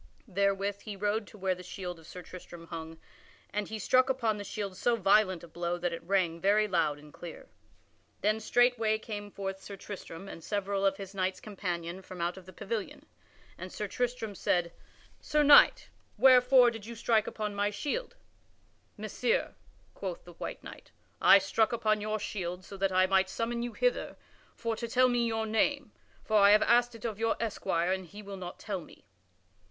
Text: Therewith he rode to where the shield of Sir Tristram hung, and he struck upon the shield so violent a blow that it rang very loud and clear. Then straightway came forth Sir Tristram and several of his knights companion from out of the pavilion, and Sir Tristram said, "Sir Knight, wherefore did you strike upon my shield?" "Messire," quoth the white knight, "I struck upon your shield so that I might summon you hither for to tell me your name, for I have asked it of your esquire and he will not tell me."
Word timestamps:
Therewith 0.27 0.81
he 0.81 0.95
rode 0.95 1.27
to 1.27 1.37
where 1.37 1.53
the 1.53 1.61
shield 1.61 1.99
of 1.99 2.07
Sir 2.07 2.23
Tristram 2.23 2.65
hung, 2.65 2.97
and 3.53 3.67
he 3.67 3.77
struck 3.77 4.09
upon 4.09 4.37
the 4.37 4.43
shield 4.43 4.75
so 4.75 4.95
violent 4.95 5.43
a 5.43 5.47
blow 5.47 5.77
that 5.77 5.93
it 5.93 6.01
rang 6.03 6.41
very 6.41 6.67
loud 6.67 6.97
and 6.97 7.13
clear. 7.13 7.47
Then 8.21 8.39
straightway 8.39 8.97
came 8.97 9.29
forth 9.29 9.61
Sir 9.61 9.75
Tristram 9.75 10.27
and 10.27 10.43
several 10.43 10.87
of 10.87 10.97
his 10.97 11.13
knights 11.13 11.39
companion 11.39 12.01
from 12.01 12.19
out 12.19 12.35
of 12.35 12.47
the 12.47 12.51
pavilion, 12.51 13.05
and 13.59 13.71
Sir 13.71 13.87
Tristram 13.87 14.33
said, 14.33 14.73
"Sir 15.19 15.43
Knight, 15.43 15.89
wherefore 16.17 16.71
did 16.71 16.83
you 16.87 16.95
strike 16.95 17.27
upon 17.27 17.53
my 17.53 17.69
shield?" 17.69 18.15
"Messire," 18.97 19.53
quoth 19.93 20.23
the 20.23 20.33
white 20.33 20.63
knight, 20.63 20.89
"I 21.21 21.37
struck 21.37 21.71
upon 21.71 22.01
your 22.01 22.17
shield 22.17 22.65
so 22.65 22.75
that 22.77 22.91
I 22.91 23.05
might 23.05 23.29
summon 23.29 23.61
you 23.61 23.73
hither 23.73 24.15
for 24.55 24.75
to 24.77 24.87
tell 24.87 25.09
me 25.09 25.27
your 25.27 25.45
name, 25.45 25.91
for 26.23 26.37
I 26.37 26.53
have 26.53 26.63
asked 26.63 26.95
it 26.95 27.05
of 27.05 27.19
your 27.19 27.35
esquire 27.39 27.91
and 27.91 28.07
he 28.07 28.23
will 28.23 28.35
not 28.37 28.57
tell 28.57 28.81
me." 28.81 29.03